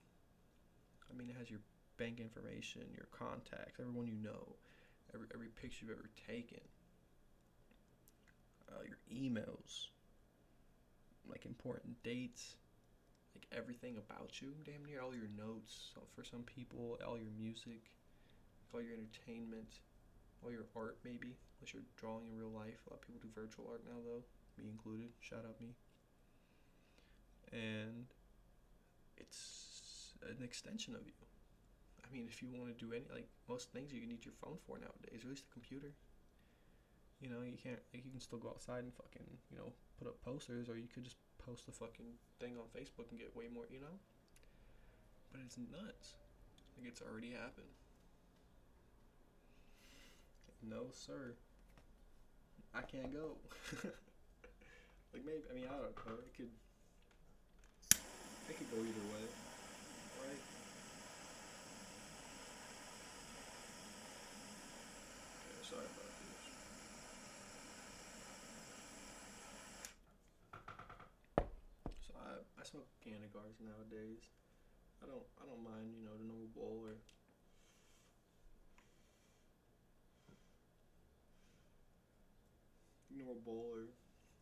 [1.10, 1.60] I mean, it has your
[1.96, 4.56] bank information, your contacts, everyone you know,
[5.14, 6.60] every every picture you've ever taken,
[8.68, 9.88] uh, your emails,
[11.28, 12.56] like important dates,
[13.34, 15.92] like everything about you, damn near all your notes.
[16.14, 17.90] For some people, all your music,
[18.72, 19.80] all your entertainment,
[20.42, 22.80] all your art, maybe, unless you're drawing in real life.
[22.86, 24.24] A lot of people do virtual art now, though,
[24.58, 25.10] me included.
[25.20, 25.74] Shout out me.
[27.52, 28.06] And
[29.16, 31.12] it's an extension of you.
[32.12, 34.58] I mean, if you want to do any, like most things, you need your phone
[34.66, 35.96] for nowadays, at least a computer.
[37.20, 40.08] You know, you can't, like, you can still go outside and fucking, you know, put
[40.08, 43.46] up posters, or you could just post the fucking thing on Facebook and get way
[43.52, 43.96] more, you know?
[45.30, 46.14] But it's nuts.
[46.76, 47.72] Like it's already happened.
[50.62, 51.34] No, sir.
[52.74, 53.36] I can't go.
[55.12, 56.18] like maybe I mean I don't know.
[56.24, 56.50] It could
[58.48, 59.24] it could go either way.
[60.22, 60.42] Right?
[65.46, 66.42] Yeah, sorry about this.
[72.06, 72.12] So
[72.62, 74.22] I smoke Cannagars nowadays.
[75.02, 76.94] I don't I don't mind, you know, the normal bowl or
[83.10, 83.82] normal bowl or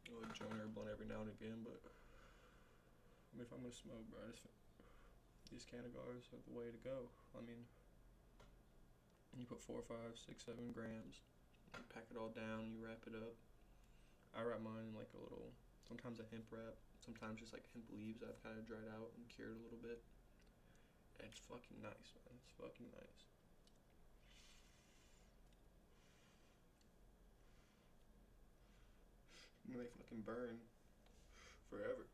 [0.07, 3.53] you know, a joint or a blunt every now and again, but I mean, if
[3.53, 4.45] I'm gonna smoke, bro, just
[5.51, 7.09] these cannagars are the way to go.
[7.37, 7.65] I mean,
[9.39, 11.23] you put four, five, six, seven grams,
[11.77, 13.35] you pack it all down, you wrap it up.
[14.35, 15.51] I wrap mine in like a little,
[15.87, 19.25] sometimes a hemp wrap, sometimes just like hemp leaves I've kind of dried out and
[19.33, 20.01] cured a little bit.
[21.19, 22.37] And it's fucking nice, man.
[22.37, 23.21] It's fucking nice.
[29.69, 30.59] And they fucking burn
[31.71, 32.09] forever.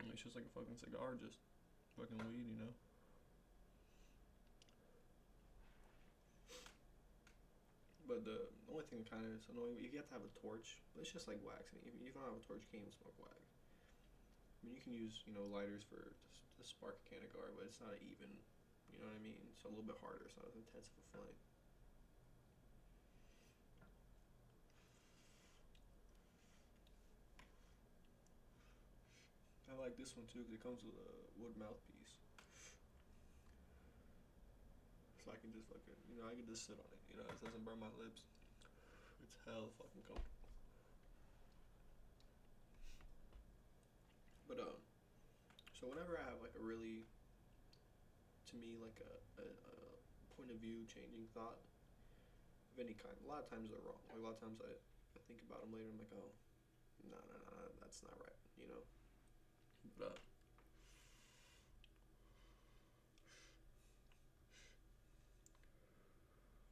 [0.00, 1.38] And It's just like a fucking cigar, just
[1.96, 2.72] fucking weed, you know.
[8.08, 10.78] But the only thing that kind of is annoying, you have to have a torch.
[10.92, 11.80] But it's just like waxing.
[11.84, 13.40] If you don't have a torch, you can't even smoke wax.
[14.62, 17.80] I mean, you can use you know lighters for to spark a cannagar, but it's
[17.80, 18.30] not even.
[18.88, 19.36] You know what I mean?
[19.52, 20.24] It's a little bit harder.
[20.24, 21.36] It's not as intense of a flame.
[29.70, 32.18] I like this one too because it comes with a wood mouthpiece.
[35.24, 37.00] So I can just fucking, you know, I can just sit on it.
[37.10, 38.24] You know, it doesn't burn my lips.
[39.28, 40.02] It's hell fucking.
[44.48, 44.80] But um,
[45.76, 47.04] so whenever I have like a really,
[48.48, 49.12] to me like a,
[49.44, 49.76] a, a
[50.32, 51.60] point of view changing thought
[52.72, 54.00] of any kind, a lot of times they're wrong.
[54.08, 55.92] Like a lot of times I, I think about them later.
[55.92, 56.32] I'm like, oh,
[57.04, 58.40] no, no, no, no, that's not right.
[58.56, 58.82] You know.
[60.00, 60.18] But uh,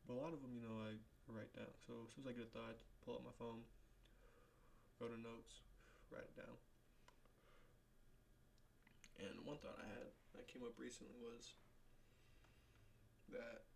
[0.06, 0.94] But a lot of them, you know, I
[1.36, 1.68] write down.
[1.84, 3.60] So as soon as I get a thought, pull up my phone,
[4.96, 5.60] go to notes,
[6.08, 6.56] write it down.
[9.20, 11.52] And one thought I had that came up recently was
[13.32, 13.68] that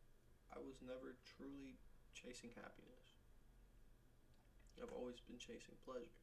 [0.52, 1.76] I was never truly
[2.16, 3.20] chasing happiness.
[4.80, 6.16] I've always been chasing pleasure.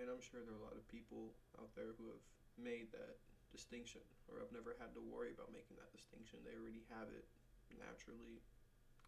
[0.00, 2.24] And I'm sure there are a lot of people out there who have
[2.56, 3.20] made that
[3.52, 6.40] distinction or I've never had to worry about making that distinction.
[6.44, 7.24] They already have it
[7.72, 8.40] naturally,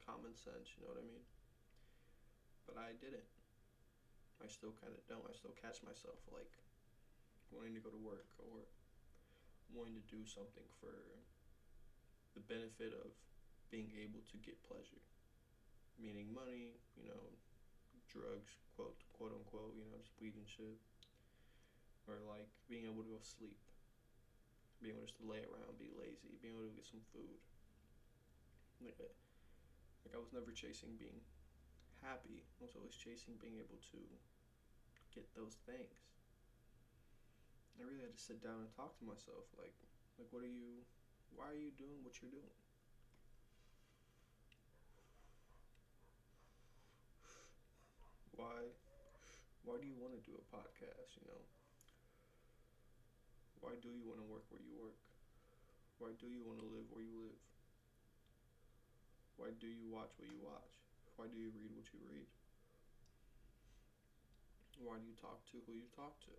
[0.08, 1.24] common sense, you know what I mean?
[2.64, 3.28] But I didn't.
[4.40, 5.28] I still kind of don't.
[5.28, 6.56] I still catch myself like
[7.52, 8.64] wanting to go to work or
[9.68, 11.20] wanting to do something for
[12.32, 13.12] the benefit of
[13.68, 15.04] being able to get pleasure,
[16.00, 17.28] meaning money, you know,
[18.08, 20.80] drugs, quote quote unquote, you know, just weed and shit,
[22.08, 23.60] or like being able to go sleep,
[24.80, 27.36] being able to just lay around, be lazy, being able to get some food.
[28.80, 29.10] Like, I,
[30.08, 31.20] like I was never chasing being
[32.02, 32.44] happy.
[32.60, 33.98] I was always chasing being able to
[35.14, 35.98] get those things.
[37.78, 39.46] I really had to sit down and talk to myself.
[39.56, 39.72] Like,
[40.18, 40.84] like what are you?
[41.30, 42.52] Why are you doing what you're doing?
[48.30, 48.72] Why?
[49.62, 51.16] Why do you want to do a podcast?
[51.16, 51.42] You know.
[53.60, 54.96] Why do you want to work where you work?
[55.98, 57.38] Why do you want to live where you live?
[59.38, 60.74] Why do you watch what you watch?
[61.14, 62.26] Why do you read what you read?
[64.82, 66.34] Why do you talk to who you talk to?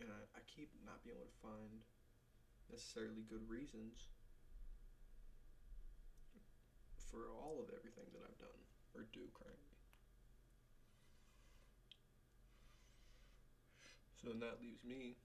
[0.00, 1.84] And I, I keep not being able to find
[2.72, 4.08] necessarily good reasons
[7.12, 8.60] for all of everything that I've done
[8.96, 9.76] or do currently.
[14.16, 15.20] So then that leaves me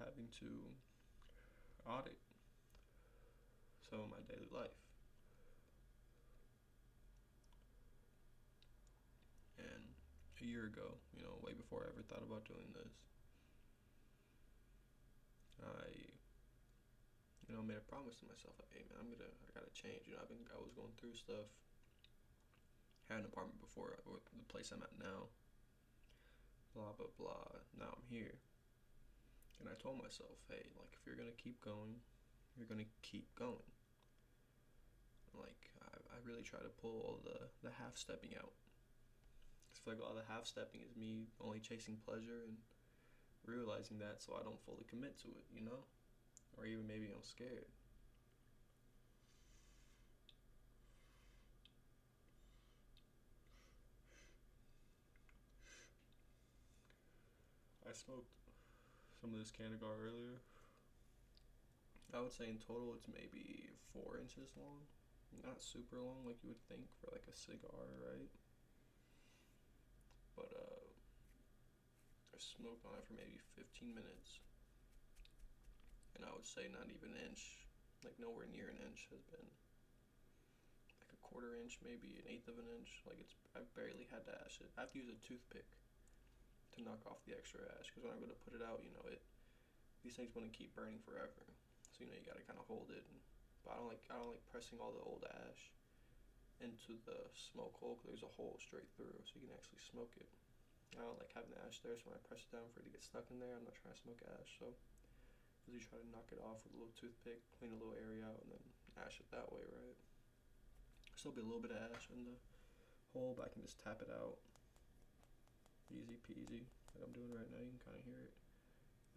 [0.00, 0.48] having to
[1.84, 2.16] audit
[3.90, 4.78] some of my daily life.
[9.58, 9.82] And
[10.38, 12.94] a year ago, you know, way before I ever thought about doing this,
[15.58, 15.90] I,
[17.44, 20.06] you know, made a promise to myself, like, hey man, I'm gonna, I gotta change.
[20.06, 21.50] You know, I've been, I was going through stuff.
[23.10, 25.26] Had an apartment before, uh, or the place I'm at now.
[26.78, 27.58] Blah blah blah.
[27.74, 28.38] Now I'm here.
[29.58, 31.98] And I told myself, hey, like if you're gonna keep going,
[32.56, 33.66] you're gonna keep going.
[35.34, 38.52] Like I, I really try to pull all the the half stepping out.
[39.84, 42.56] Feel like all the half stepping is me only chasing pleasure and
[43.46, 45.88] realizing that, so I don't fully commit to it, you know,
[46.58, 47.64] or even maybe I'm scared.
[57.88, 58.28] I smoked
[59.20, 60.42] some of this Cannagar earlier.
[62.12, 64.84] I would say in total it's maybe four inches long.
[65.38, 68.30] Not super long like you would think for like a cigar, right?
[70.34, 70.86] But uh
[72.34, 74.40] I smoked on it for maybe 15 minutes.
[76.16, 77.64] And I would say not even an inch,
[78.04, 79.48] like nowhere near an inch has been
[81.00, 83.00] like a quarter inch, maybe an eighth of an inch.
[83.08, 84.70] Like it's, I've barely had to ash it.
[84.76, 85.68] I have to use a toothpick
[86.76, 88.92] to knock off the extra ash because when I go to put it out, you
[88.94, 89.22] know, it
[90.04, 91.44] these things want to keep burning forever.
[91.92, 93.04] So you know you gotta kind of hold it.
[93.04, 93.20] And,
[93.62, 95.72] but I don't like I don't like pressing all the old ash
[96.60, 100.12] into the smoke hole because there's a hole straight through, so you can actually smoke
[100.20, 100.28] it.
[100.98, 102.90] I don't like having the ash there, so when I press it down for it
[102.90, 104.50] to get stuck in there, I'm not trying to smoke ash.
[104.60, 104.74] So
[105.70, 108.42] usually try to knock it off with a little toothpick, clean a little area out,
[108.42, 108.64] and then
[109.00, 109.96] ash it that way, right?
[111.06, 112.36] There'll still be a little bit of ash in the
[113.14, 114.42] hole, but I can just tap it out.
[115.90, 117.62] Easy peasy, like I'm doing right now.
[117.62, 118.34] You can kind of hear it.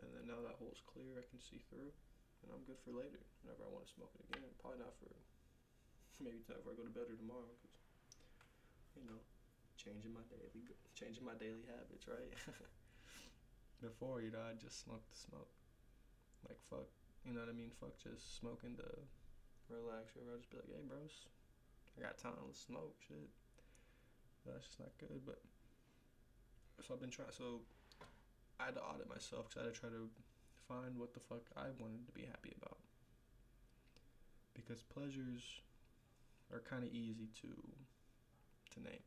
[0.02, 1.94] And then now that hole's clear, I can see through,
[2.44, 3.24] and I'm good for later.
[3.42, 5.10] Whenever I want to smoke it again, probably not for
[6.24, 7.74] maybe whenever I go to bed or tomorrow, because
[9.00, 9.24] you know,
[9.80, 12.32] changing my daily changing my daily habits, right?
[13.82, 15.52] Before, you know, I just smoked the smoke.
[16.48, 16.92] Like fuck,
[17.24, 17.72] you know what I mean?
[17.80, 18.88] Fuck just smoking to
[19.72, 20.16] relax.
[20.20, 21.28] Or I'll just be like, hey, bros,
[21.96, 23.00] I got time to smoke.
[23.00, 23.32] Shit,
[24.44, 25.24] that's just not good.
[25.24, 25.40] But
[26.84, 27.32] so I've been trying.
[27.32, 27.64] So
[28.60, 30.12] I had to audit myself because I had to try to
[30.74, 32.78] find what the fuck I wanted to be happy about.
[34.54, 35.62] Because pleasures
[36.52, 37.50] are kind of easy to
[38.74, 39.06] to name.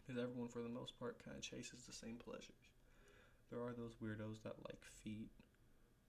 [0.00, 2.72] Because everyone, for the most part, kind of chases the same pleasures.
[3.50, 5.30] There are those weirdos that like feet,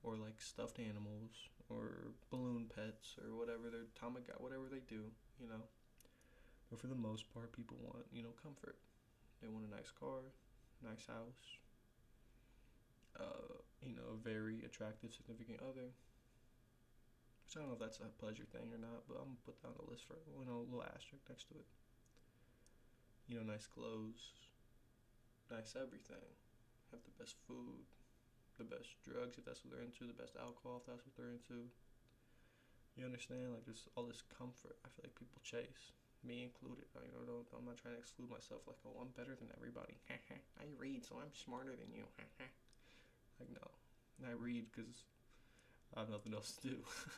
[0.03, 1.31] or like stuffed animals,
[1.69, 5.67] or balloon pets, or whatever their Tamagotchi, whatever they do, you know.
[6.69, 8.77] But for the most part, people want, you know, comfort.
[9.41, 10.31] They want a nice car,
[10.83, 11.59] nice house,
[13.19, 15.93] uh, you know, a very attractive significant other.
[17.45, 19.61] Which I don't know if that's a pleasure thing or not, but I'm gonna put
[19.61, 21.67] that on the list for you know a little asterisk next to it
[23.27, 24.37] you know, nice clothes,
[25.49, 26.29] nice everything.
[26.93, 27.89] Have the best food,
[28.61, 31.33] the best drugs if that's what they're into, the best alcohol if that's what they're
[31.33, 31.65] into.
[32.93, 33.51] You understand?
[33.51, 34.77] Like there's all this comfort.
[34.85, 36.85] I feel like people chase, me included.
[36.95, 38.63] I, don't, I'm not trying to exclude myself.
[38.69, 39.97] Like, oh, I'm better than everybody.
[40.61, 42.05] I read, so I'm smarter than you.
[43.39, 43.67] like no,
[44.19, 45.03] and I read because
[45.95, 46.77] I have nothing else to do.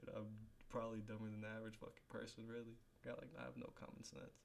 [0.00, 0.32] and I'm
[0.68, 2.76] probably dumber than the average fucking person, really.
[3.04, 4.42] Got like I have no common sense.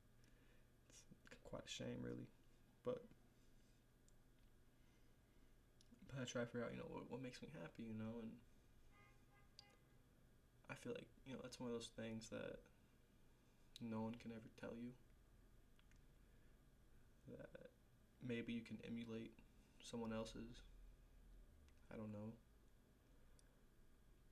[0.92, 1.04] It's
[1.44, 2.28] quite a shame, really,
[2.86, 3.04] but
[6.08, 8.22] but I try to figure out, you know, what what makes me happy, you know,
[8.22, 8.32] and
[10.70, 12.60] I feel like you know that's one of those things that
[13.82, 14.92] no one can ever tell you.
[17.30, 17.72] That
[18.26, 19.32] maybe you can emulate
[19.84, 20.64] someone else's.
[21.92, 22.34] I don't know.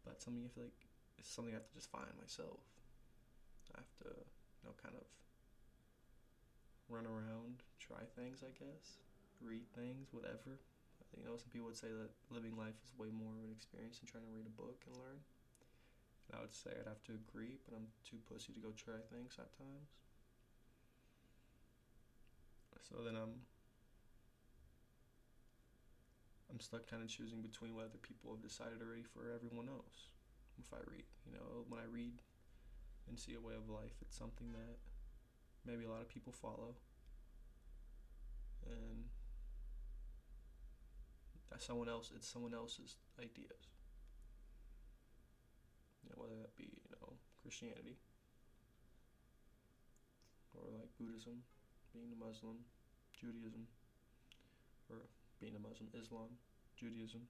[0.07, 0.81] But something I feel like
[1.19, 2.63] it's something I have to just find myself.
[3.75, 5.05] I have to, you know, kind of
[6.89, 8.99] run around, try things, I guess,
[9.39, 10.59] read things, whatever.
[11.15, 13.99] You know, some people would say that living life is way more of an experience
[13.99, 15.19] than trying to read a book and learn.
[16.27, 18.99] And I would say I'd have to agree, but I'm too pussy to go try
[19.11, 19.91] things at times.
[22.91, 23.47] So then I'm
[26.51, 30.11] I'm stuck kind of choosing between what other people have decided already for everyone else.
[30.59, 32.19] If I read, you know, when I read,
[33.11, 33.99] and see a way of life.
[34.01, 34.79] It's something that
[35.65, 36.75] maybe a lot of people follow.
[38.65, 39.11] And
[41.49, 43.67] that's someone else it's someone else's ideas.
[46.03, 47.97] You know, whether that be, you know, Christianity
[50.55, 51.43] or like Buddhism,
[51.93, 52.63] being a Muslim,
[53.11, 53.67] Judaism,
[54.89, 55.07] or
[55.41, 56.37] being a Muslim, Islam,
[56.77, 57.25] Judaism.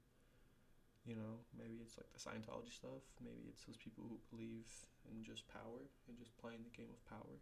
[1.08, 3.02] You know, maybe it's like the Scientology stuff.
[3.24, 4.70] Maybe it's those people who believe
[5.10, 7.42] in just power and just playing the game of power.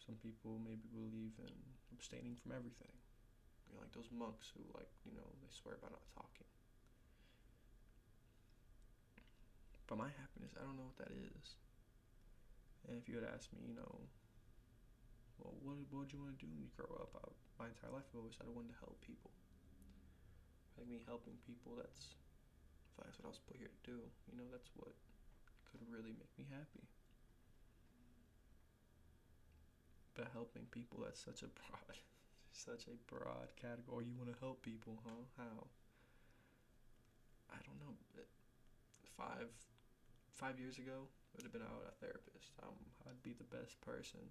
[0.00, 1.52] Some people maybe believe in
[1.92, 2.94] abstaining from everything.
[3.68, 6.48] You know, like those monks who like, you know, they swear by not talking.
[9.90, 11.58] But my happiness, I don't know what that is.
[12.88, 14.06] And if you had asked me, you know,
[15.38, 17.12] well, what what did you want to do when you grow up?
[17.18, 19.32] I, my entire life, I've always said I wanted to help people
[20.76, 22.16] like me helping people that's
[23.00, 24.00] that's what I was put here to do,
[24.32, 24.88] you know, that's what
[25.68, 26.88] could really make me happy.
[30.16, 32.00] But helping people, that's such a broad,
[32.56, 34.08] such a broad category.
[34.08, 35.28] You want to help people, huh?
[35.36, 35.68] How?
[37.52, 37.92] I don't know.
[39.12, 39.52] Five,
[40.32, 42.56] five years ago, would have been out a therapist.
[43.04, 44.24] I'd be the best person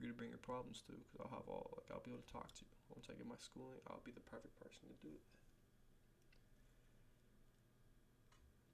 [0.00, 2.24] for you to bring your problems to, because I'll have all like I'll be able
[2.24, 2.72] to talk to you.
[2.88, 5.36] Once I get my schooling, I'll be the perfect person to do that.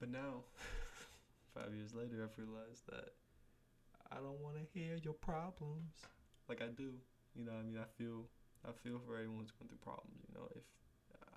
[0.00, 0.44] But now,
[1.54, 3.14] five years later, I've realized that
[4.12, 6.06] I don't want to hear your problems
[6.48, 6.94] like I do.
[7.34, 8.28] You know, I mean, I feel
[8.66, 10.22] I feel for everyone who's going through problems.
[10.28, 10.64] You know, if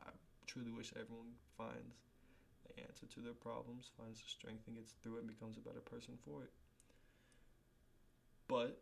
[0.07, 0.11] I
[0.47, 1.97] truly wish everyone finds
[2.67, 5.61] the answer to their problems, finds the strength and gets through it, and becomes a
[5.61, 6.51] better person for it.
[8.47, 8.81] but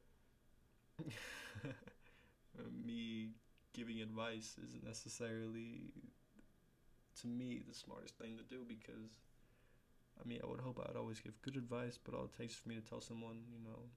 [2.85, 3.29] me
[3.73, 5.93] giving advice isn't necessarily
[7.21, 9.11] to me the smartest thing to do because
[10.21, 12.69] I mean I would hope I'd always give good advice, but all it takes for
[12.69, 13.89] me to tell someone, you know,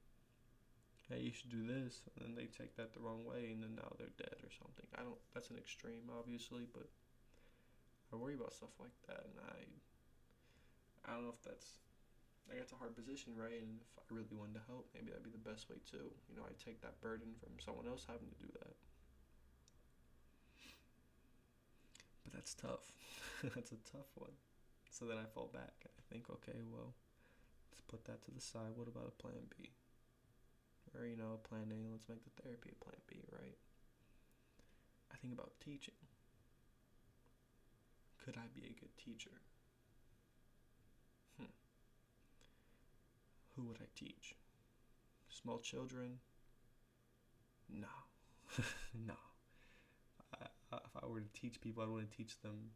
[1.09, 3.75] hey, you should do this, and then they take that the wrong way, and then
[3.77, 4.87] now they're dead or something.
[4.97, 5.19] I don't.
[5.35, 6.89] That's an extreme, obviously, but
[8.13, 9.67] I worry about stuff like that, and I.
[11.11, 11.81] I don't know if that's.
[12.51, 13.55] I got a hard position, right?
[13.63, 16.11] And if I really wanted to help, maybe that'd be the best way too.
[16.29, 18.75] You know, I take that burden from someone else having to do that.
[22.25, 22.91] But that's tough.
[23.55, 24.35] that's a tough one.
[24.91, 25.87] So then I fall back.
[25.87, 26.93] I think, okay, well,
[27.71, 28.75] let's put that to the side.
[28.75, 29.71] What about a plan B?
[30.99, 33.57] or you know, a plan A, let's make the therapy a plan B, right?
[35.13, 35.95] I think about teaching.
[38.25, 39.31] Could I be a good teacher?
[41.39, 41.47] Hmm.
[43.61, 44.33] Who would I teach?
[45.29, 46.17] Small children?
[47.69, 47.93] No.
[49.07, 49.21] no.
[50.33, 52.73] I, if I were to teach people, I'd want to teach them,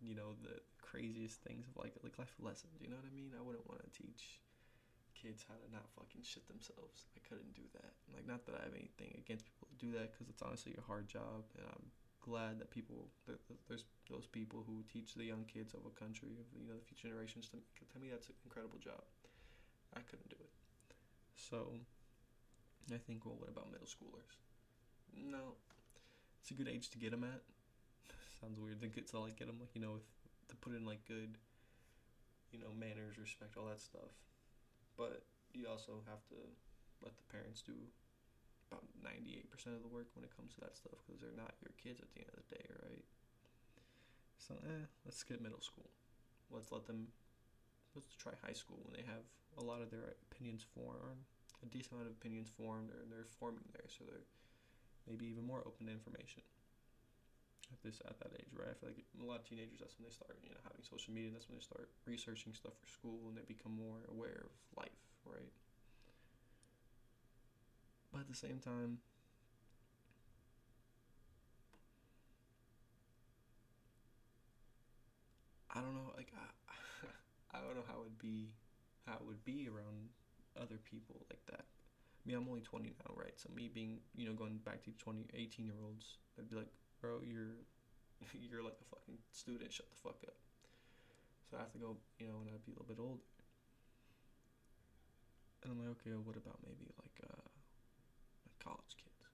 [0.00, 2.80] you know, the craziest things of like like life lessons.
[2.80, 3.36] You know what I mean?
[3.36, 4.40] I wouldn't want to teach
[5.12, 7.12] kids how to not fucking shit themselves.
[7.12, 7.92] I couldn't do that.
[8.08, 11.12] Like, not that I have anything against people do that, because it's honestly a hard
[11.12, 11.92] job, and I'm
[12.24, 15.92] glad that people that, that there's those people who teach the young kids of a
[15.92, 17.52] country, of you know, the future generations.
[17.52, 19.04] To, to me, that's an incredible job.
[19.96, 20.50] I couldn't do it.
[21.34, 21.74] So,
[22.92, 24.36] I think, well, what about middle schoolers?
[25.14, 25.56] No,
[26.40, 27.42] it's a good age to get them at.
[28.40, 30.08] Sounds weird to get to like get them like you know with,
[30.48, 31.38] to put in like good,
[32.52, 34.12] you know, manners, respect, all that stuff
[34.96, 35.24] but
[35.54, 36.38] you also have to
[37.02, 37.74] let the parents do
[38.70, 41.74] about 98% of the work when it comes to that stuff because they're not your
[41.76, 43.04] kids at the end of the day, right?
[44.38, 45.90] So, eh, let's skip middle school.
[46.50, 47.08] Let's let them,
[47.94, 49.24] let's try high school when they have
[49.58, 51.24] a lot of their opinions formed,
[51.62, 54.26] a decent amount of opinions formed, or they're forming there, so they're
[55.08, 56.42] maybe even more open to information
[57.72, 58.68] at this at that age, right?
[58.70, 61.12] I feel like a lot of teenagers that's when they start, you know, having social
[61.12, 61.30] media.
[61.32, 64.98] That's when they start researching stuff for school, and they become more aware of life,
[65.26, 65.50] right?
[68.12, 68.98] But at the same time,
[75.70, 78.52] I don't know, like I, I don't know how it would be,
[79.06, 80.10] how it would be around
[80.56, 81.64] other people like that.
[81.64, 83.34] I mean, I'm only 20 now, right?
[83.34, 86.70] So me being, you know, going back to 20, 18 year olds, I'd be like,
[87.00, 87.58] bro, you're
[88.38, 89.72] you're like a fucking student.
[89.72, 90.38] Shut the fuck up.
[91.50, 93.26] So I have to go, you know, when I'd be a little bit older.
[95.62, 97.46] And I'm like, okay, well, what about maybe like uh,
[98.46, 99.26] like college kids?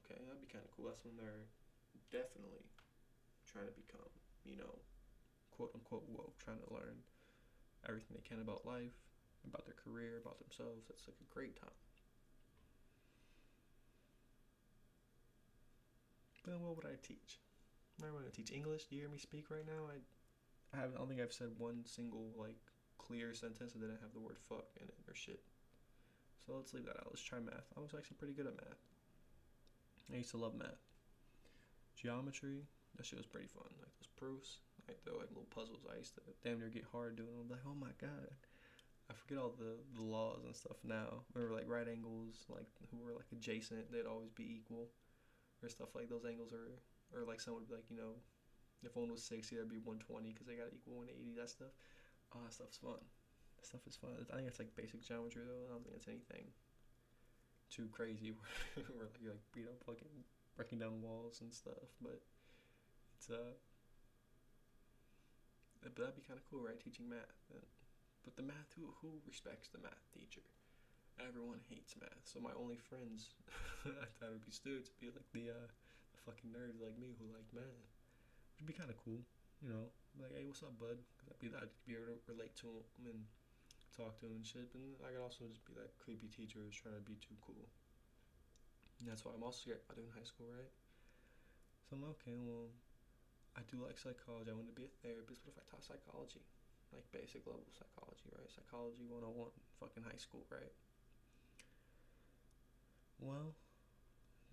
[0.00, 0.88] Okay, that'd be kind of cool.
[0.88, 1.48] That's when they're
[2.12, 2.64] definitely
[3.48, 4.12] trying to become,
[4.44, 4.80] you know,
[5.52, 7.00] quote unquote woke, trying to learn
[7.88, 8.96] everything they can about life,
[9.46, 10.86] about their career, about themselves.
[10.88, 11.76] That's like a great time.
[16.44, 17.40] Then what would I teach?
[18.04, 18.84] I want to teach English.
[18.84, 19.88] Do you hear me speak right now?
[19.88, 19.96] I,
[20.76, 22.60] I have I don't think I've said one single like
[22.98, 25.40] clear sentence that didn't have the word fuck in it or shit.
[26.44, 27.08] So let's leave that out.
[27.08, 27.72] Let's try math.
[27.76, 28.82] I was actually pretty good at math.
[30.12, 30.84] I used to love math.
[31.96, 33.64] Geometry, that shit was pretty fun.
[33.80, 35.86] Like those proofs, like the like little puzzles.
[35.90, 37.34] I used to damn near get hard doing.
[37.40, 38.32] I'm like, oh my god.
[39.10, 41.28] I forget all the, the laws and stuff now.
[41.34, 44.88] Remember like right angles, like who were like adjacent, they'd always be equal
[45.64, 46.76] or stuff like those angles are
[47.16, 48.20] or like someone would be like you know
[48.84, 51.72] if one was 60 that'd be 120 because they got equal 180 that stuff
[52.36, 53.00] oh that stuff's fun
[53.56, 56.08] that stuff is fun i think it's like basic geometry though i don't think it's
[56.12, 56.52] anything
[57.72, 60.12] too crazy where, where like, you're like you know fucking
[60.52, 62.20] breaking down walls and stuff but
[63.16, 63.56] it's uh
[65.84, 67.44] but that'd be kind of cool right teaching math
[68.24, 70.42] but the math who who respects the math teacher
[71.20, 72.24] everyone hates math.
[72.26, 73.34] So my only friends
[73.86, 75.68] I thought would be students would be like the uh,
[76.14, 77.86] the fucking nerds like me who like math.
[78.54, 79.22] Which would be kind of cool,
[79.62, 79.90] you know.
[80.14, 80.98] Like, hey, what's up, bud?
[81.18, 83.20] Cause I'd be I'd be able to relate to him and
[83.94, 84.70] talk to him and shit.
[84.74, 87.66] And I could also just be that creepy teacher who's trying to be too cool.
[89.02, 90.70] And that's why I'm also scared about doing high school, right?
[91.86, 92.70] So I'm like, okay, well,
[93.54, 94.50] I do like psychology.
[94.50, 95.46] I want to be a therapist.
[95.46, 96.42] What if I taught psychology?
[96.90, 98.50] Like basic level psychology, right?
[98.50, 99.50] Psychology 101,
[99.82, 100.74] fucking high school, right?
[103.18, 103.54] Well,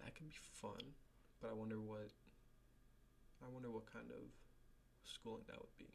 [0.01, 0.97] that could be fun,
[1.41, 2.09] but I wonder what
[3.41, 4.21] I wonder what kind of
[5.05, 5.89] schooling that would be.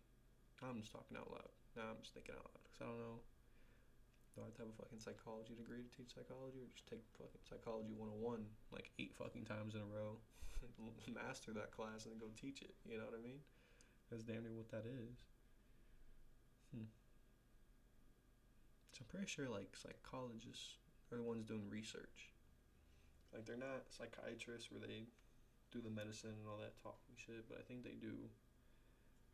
[0.62, 1.50] I'm just talking out loud.
[1.78, 3.18] Now I'm just thinking out loud because I don't know.
[4.36, 7.00] Do I have to have a fucking psychology degree to teach psychology, or just take
[7.16, 8.20] fucking psychology 101
[8.68, 10.20] like eight fucking times in a row,
[11.08, 12.76] master that class, and then go teach it?
[12.84, 13.40] You know what I mean?
[14.12, 15.24] That's damn near what that is.
[16.68, 16.92] Hmm.
[18.92, 20.76] So I'm pretty sure like psychologists
[21.08, 22.36] are the ones doing research.
[23.32, 25.08] Like they're not psychiatrists where they
[25.72, 28.28] do the medicine and all that talking shit, but I think they do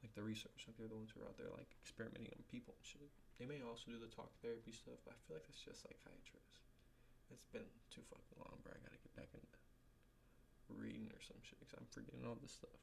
[0.03, 0.67] like the research.
[0.67, 3.11] Like they're the ones who are out there like experimenting on people and shit.
[3.43, 6.63] They may also do the talk therapy stuff, but I feel like that's just psychiatrists.
[7.27, 8.71] It's been too fucking long, bro.
[8.71, 9.59] I gotta get back into
[10.71, 12.79] reading or some shit because I'm forgetting all this stuff.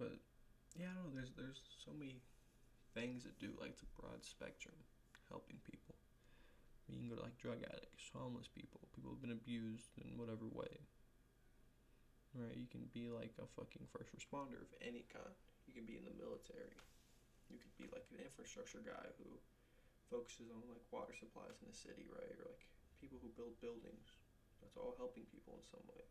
[0.00, 0.24] But
[0.72, 1.20] yeah, I don't know.
[1.20, 2.24] There's there's so many
[2.96, 4.80] things that do like it's a broad spectrum
[5.28, 5.92] helping people.
[6.88, 10.48] You can go to like drug addicts, homeless people, people who've been abused in whatever
[10.48, 10.80] way.
[12.32, 12.56] Right?
[12.56, 15.36] You can be like a fucking first responder of any kind.
[15.68, 16.72] You can be in the military.
[17.52, 19.28] You could be like an infrastructure guy who
[20.08, 22.32] focuses on like water supplies in the city, right?
[22.40, 22.64] Or like
[22.96, 24.16] people who build buildings.
[24.64, 26.02] That's all helping people in some way.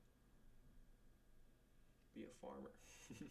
[2.13, 2.71] Be a farmer.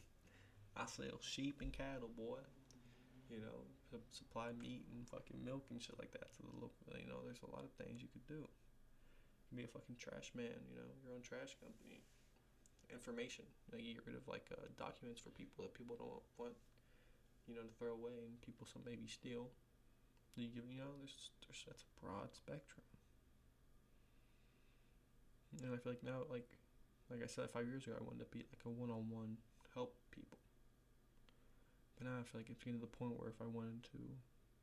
[0.80, 2.42] I sell sheep and cattle, boy
[3.30, 3.62] you know,
[4.10, 6.90] supply meat and fucking milk and shit like that to the local.
[6.98, 8.42] You know, there's a lot of things you could do.
[8.42, 10.58] You can be a fucking trash man.
[10.66, 12.02] You know, your own trash company.
[12.90, 13.46] Information.
[13.70, 16.58] You get rid of like uh, documents for people that people don't want,
[17.50, 19.50] you know, to throw away and people some maybe steal.
[20.38, 22.86] You you know, there's there's that's a broad spectrum.
[25.62, 26.46] And I feel like now, like,
[27.10, 29.36] like I said five years ago, I wanted to be like a one-on-one
[29.74, 30.38] help people
[32.00, 34.00] but now I feel like it's getting to the point where if I wanted to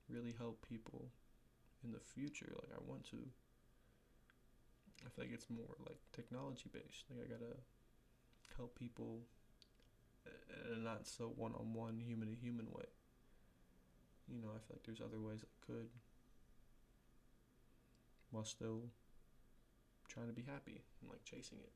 [0.09, 1.13] really help people
[1.85, 3.21] in the future, like I want to,
[5.05, 7.05] I feel like it's more like technology based.
[7.13, 7.61] Like I gotta
[8.57, 9.21] help people
[10.71, 12.85] in a not so one on one, human to human way.
[14.27, 15.89] You know, I feel like there's other ways I could
[18.31, 18.91] while still
[20.07, 21.71] trying to be happy and like chasing it.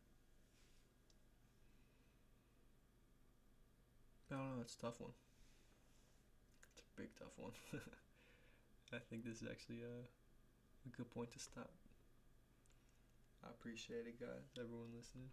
[4.32, 5.12] I don't know, that's a tough one
[6.72, 7.52] It's a big tough one.
[8.94, 10.06] I think this is actually a,
[10.88, 11.72] a good point to stop.
[13.44, 14.50] I appreciate it, guys.
[14.58, 15.30] Everyone listening.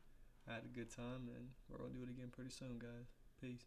[0.48, 3.12] I had a good time, and we're gonna do it again pretty soon, guys.
[3.40, 3.66] Peace.